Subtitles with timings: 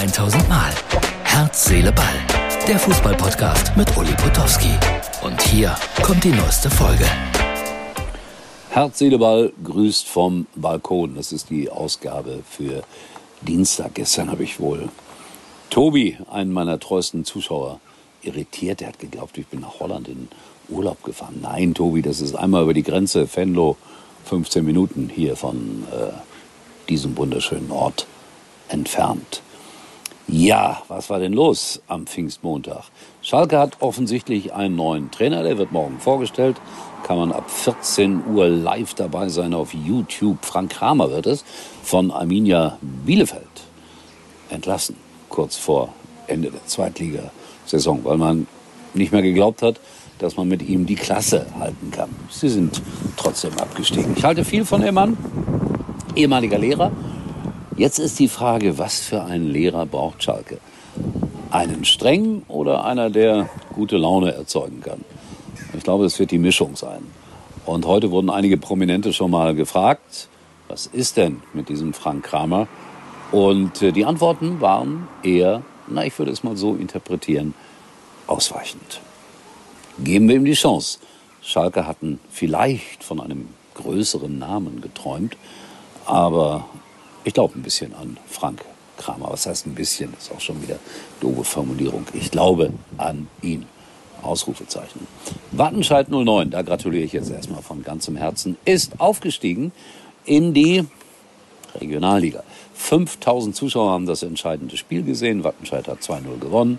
[0.00, 0.72] 1000 Mal.
[1.24, 2.06] Herz, Seele, Ball.
[2.66, 4.72] Der Fußballpodcast mit Uli Potowski.
[5.22, 7.04] Und hier kommt die neueste Folge.
[8.70, 11.16] Herz, Seele, Ball grüßt vom Balkon.
[11.16, 12.82] Das ist die Ausgabe für
[13.42, 13.92] Dienstag.
[13.92, 14.88] Gestern habe ich wohl
[15.68, 17.78] Tobi, einen meiner treuesten Zuschauer,
[18.22, 18.80] irritiert.
[18.80, 20.28] Er hat geglaubt, ich bin nach Holland in
[20.70, 21.40] Urlaub gefahren.
[21.42, 23.76] Nein, Tobi, das ist einmal über die Grenze, Venlo,
[24.24, 28.06] 15 Minuten hier von äh, diesem wunderschönen Ort
[28.68, 29.42] entfernt.
[30.32, 32.84] Ja, was war denn los am Pfingstmontag?
[33.20, 36.56] Schalke hat offensichtlich einen neuen Trainer, der wird morgen vorgestellt.
[37.02, 40.44] Kann man ab 14 Uhr live dabei sein auf YouTube.
[40.44, 41.44] Frank Kramer wird es
[41.82, 43.42] von Arminia Bielefeld
[44.50, 44.94] entlassen,
[45.28, 45.88] kurz vor
[46.28, 48.46] Ende der Zweitligasaison, weil man
[48.94, 49.80] nicht mehr geglaubt hat,
[50.20, 52.10] dass man mit ihm die Klasse halten kann.
[52.30, 52.80] Sie sind
[53.16, 54.14] trotzdem abgestiegen.
[54.16, 55.16] Ich halte viel von dem Mann,
[56.14, 56.92] ehemaliger Lehrer.
[57.80, 60.58] Jetzt ist die Frage, was für einen Lehrer braucht Schalke?
[61.50, 65.02] Einen strengen oder einer, der gute Laune erzeugen kann?
[65.72, 67.00] Ich glaube, es wird die Mischung sein.
[67.64, 70.28] Und heute wurden einige Prominente schon mal gefragt,
[70.68, 72.68] was ist denn mit diesem Frank Kramer?
[73.32, 77.54] Und äh, die Antworten waren eher, na, ich würde es mal so interpretieren,
[78.26, 79.00] ausweichend
[80.04, 80.98] geben wir ihm die Chance.
[81.40, 85.38] Schalke hatten vielleicht von einem größeren Namen geträumt,
[86.04, 86.66] aber
[87.24, 88.64] ich glaube ein bisschen an Frank
[88.96, 89.28] Kramer.
[89.30, 90.12] Was heißt ein bisschen?
[90.12, 90.78] Das ist auch schon wieder
[91.20, 92.06] doofe Formulierung.
[92.14, 93.66] Ich glaube an ihn.
[94.22, 95.06] Ausrufezeichen.
[95.52, 99.72] Wattenscheid 09, da gratuliere ich jetzt erstmal von ganzem Herzen, ist aufgestiegen
[100.24, 100.84] in die
[101.74, 102.42] Regionalliga.
[102.74, 105.44] 5000 Zuschauer haben das entscheidende Spiel gesehen.
[105.44, 106.78] Wattenscheid hat 2-0 gewonnen.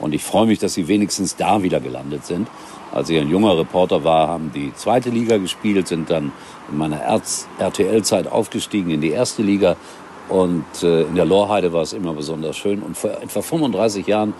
[0.00, 2.48] Und ich freue mich, dass sie wenigstens da wieder gelandet sind.
[2.92, 6.32] Als ich ein junger Reporter war, haben die zweite Liga gespielt, sind dann
[6.70, 7.00] in meiner
[7.58, 9.76] RTL-Zeit aufgestiegen in die erste Liga.
[10.28, 12.82] Und äh, in der Lorheide war es immer besonders schön.
[12.82, 14.34] Und vor etwa 35 Jahren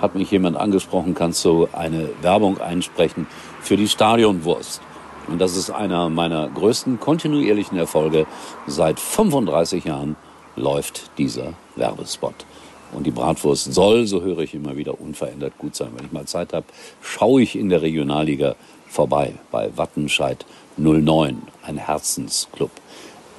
[0.00, 3.26] hat mich jemand angesprochen, kannst du eine Werbung einsprechen
[3.60, 4.80] für die Stadionwurst.
[5.28, 8.26] Und das ist einer meiner größten kontinuierlichen Erfolge.
[8.66, 10.16] Seit 35 Jahren
[10.54, 12.34] läuft dieser Werbespot.
[12.92, 15.90] Und die Bratwurst soll, so höre ich immer wieder, unverändert gut sein.
[15.96, 16.66] Wenn ich mal Zeit habe,
[17.02, 18.56] schaue ich in der Regionalliga
[18.88, 22.70] vorbei bei Wattenscheid 09, ein Herzensclub.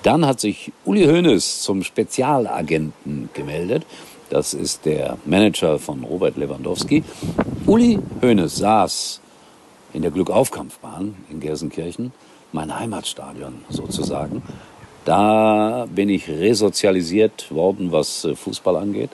[0.04, 3.86] Dann hat sich Uli Hoeneß zum Spezialagenten gemeldet.
[4.30, 7.04] Das ist der Manager von Robert Lewandowski.
[7.66, 9.22] Uli Hoeneß saß
[9.94, 12.12] in der Glückaufkampfbahn in Gelsenkirchen,
[12.52, 14.44] mein Heimatstadion sozusagen.
[15.06, 19.10] Da bin ich resozialisiert worden, was äh, Fußball angeht.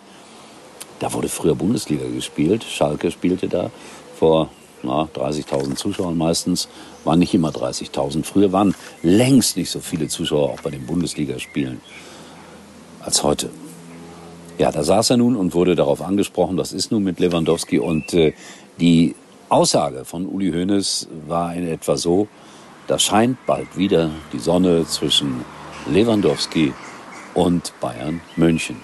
[1.04, 2.64] Da wurde früher Bundesliga gespielt.
[2.64, 3.72] Schalke spielte da
[4.18, 4.48] vor
[4.86, 6.70] 30.000 Zuschauern meistens.
[7.04, 8.24] Waren nicht immer 30.000.
[8.24, 11.82] Früher waren längst nicht so viele Zuschauer auch bei den Bundesligaspielen
[13.02, 13.50] als heute.
[14.58, 17.80] Ja, da saß er nun und wurde darauf angesprochen, das ist nun mit Lewandowski.
[17.80, 18.32] Und äh,
[18.80, 19.14] die
[19.50, 22.30] Aussage von Uli Hoeneß war in etwa so,
[22.88, 25.44] da scheint bald wieder die Sonne zwischen
[25.86, 26.72] Lewandowski
[27.34, 28.78] und Bayern München.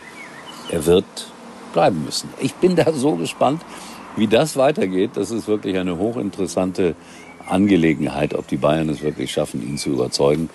[0.70, 1.06] Er wird
[1.74, 2.30] bleiben müssen.
[2.40, 3.62] Ich bin da so gespannt,
[4.16, 5.12] wie das weitergeht.
[5.16, 6.96] Das ist wirklich eine hochinteressante
[7.48, 10.50] Angelegenheit, ob die Bayern es wirklich schaffen, ihn zu überzeugen,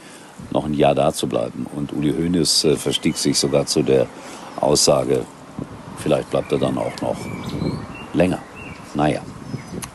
[0.51, 1.67] noch ein Jahr da zu bleiben.
[1.75, 4.07] Und Uli Hoeneß äh, verstieg sich sogar zu der
[4.61, 5.25] Aussage,
[5.99, 7.17] vielleicht bleibt er dann auch noch
[8.13, 8.39] länger.
[8.95, 9.21] Naja,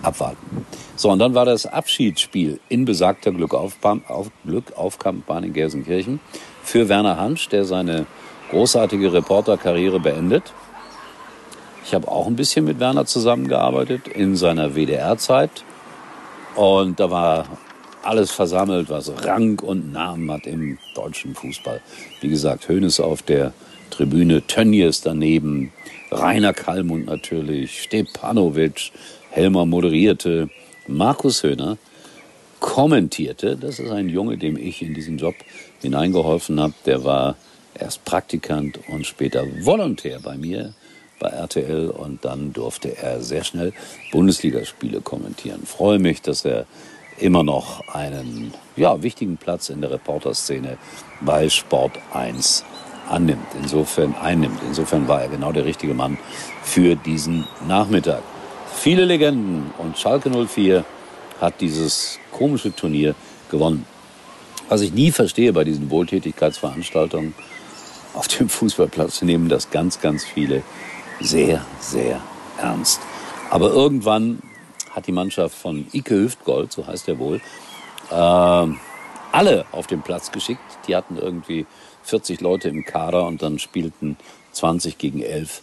[0.01, 0.65] abwarten.
[0.95, 6.19] So, und dann war das Abschiedsspiel in besagter Glückaufkampfbahn in Gelsenkirchen
[6.63, 8.05] für Werner Hansch, der seine
[8.51, 10.53] großartige Reporterkarriere beendet.
[11.89, 15.63] Ich habe auch ein bisschen mit Werner zusammengearbeitet in seiner WDR-Zeit.
[16.53, 17.47] Und da war
[18.03, 21.81] alles versammelt, was Rang und Namen hat im deutschen Fußball.
[22.21, 23.53] Wie gesagt, Hönes auf der
[23.89, 25.73] Tribüne, Tönnies daneben,
[26.11, 28.91] Rainer Kallmund natürlich, Stepanovic,
[29.31, 30.51] Helmer moderierte,
[30.85, 31.79] Markus Höhner
[32.59, 33.57] kommentierte.
[33.57, 35.33] Das ist ein Junge, dem ich in diesen Job
[35.81, 36.75] hineingeholfen habe.
[36.85, 37.35] Der war
[37.73, 40.75] erst Praktikant und später Volontär bei mir
[41.19, 43.73] bei RTL und dann durfte er sehr schnell
[44.11, 45.65] Bundesligaspiele kommentieren.
[45.65, 46.65] Freue mich, dass er
[47.19, 50.77] immer noch einen ja, wichtigen Platz in der Reporterszene
[51.21, 52.63] bei Sport 1
[53.09, 54.59] annimmt, insofern einnimmt.
[54.67, 56.17] Insofern war er genau der richtige Mann
[56.63, 58.21] für diesen Nachmittag.
[58.73, 60.85] Viele Legenden und Schalke 04
[61.41, 63.15] hat dieses komische Turnier
[63.51, 63.85] gewonnen.
[64.69, 67.33] Was ich nie verstehe bei diesen Wohltätigkeitsveranstaltungen
[68.13, 70.63] auf dem Fußballplatz, nehmen das ganz, ganz viele
[71.19, 72.21] sehr, sehr
[72.57, 73.01] ernst.
[73.49, 74.41] Aber irgendwann
[74.91, 77.41] hat die Mannschaft von Ike Hüftgold, so heißt er wohl,
[78.11, 78.73] äh,
[79.31, 80.61] alle auf den Platz geschickt.
[80.87, 81.65] Die hatten irgendwie
[82.03, 84.17] 40 Leute im Kader und dann spielten
[84.53, 85.61] 20 gegen 11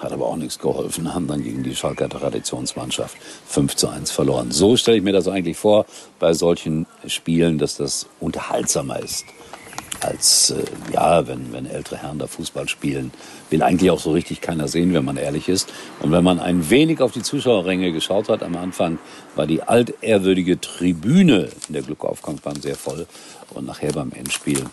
[0.00, 4.52] Hat aber auch nichts geholfen, haben dann gegen die Schalker Traditionsmannschaft 5 zu 1 verloren.
[4.52, 5.86] So stelle ich mir das eigentlich vor
[6.20, 9.24] bei solchen Spielen, dass das unterhaltsamer ist
[10.00, 13.12] als äh, ja, wenn, wenn ältere Herren da Fußball spielen,
[13.50, 15.72] will eigentlich auch so richtig keiner sehen, wenn man ehrlich ist.
[16.00, 18.98] Und wenn man ein wenig auf die Zuschauerränge geschaut hat, am Anfang
[19.34, 23.06] war die altehrwürdige Tribüne in der Glückaufkampfbahn sehr voll
[23.50, 24.64] und nachher beim Endspiel,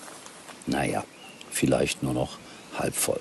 [0.68, 1.04] naja,
[1.50, 2.38] vielleicht nur noch
[2.77, 3.19] halb voll.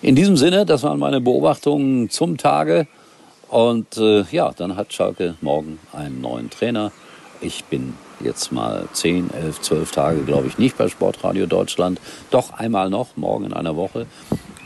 [0.00, 2.86] In diesem Sinne, das waren meine Beobachtungen zum Tage.
[3.48, 6.90] Und äh, ja, dann hat Schalke morgen einen neuen Trainer.
[7.40, 12.00] Ich bin jetzt mal 10, 11, 12 Tage, glaube ich, nicht bei Sportradio Deutschland.
[12.30, 14.06] Doch einmal noch, morgen in einer Woche,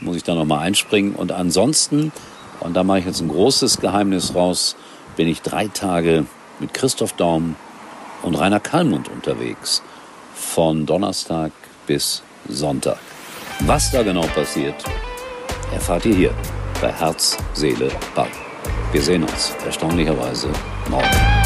[0.00, 1.14] muss ich da noch mal einspringen.
[1.14, 2.12] Und ansonsten,
[2.60, 4.76] und da mache ich jetzt ein großes Geheimnis raus,
[5.16, 6.26] bin ich drei Tage
[6.60, 7.56] mit Christoph Daum
[8.22, 9.82] und Rainer Kallmund unterwegs.
[10.34, 11.52] Von Donnerstag
[11.86, 12.98] bis Sonntag.
[13.60, 14.74] Was da genau passiert,
[15.72, 16.34] erfahrt ihr hier
[16.80, 18.28] bei Herz, Seele, Ball.
[18.92, 20.48] Wir sehen uns erstaunlicherweise
[20.90, 21.45] morgen.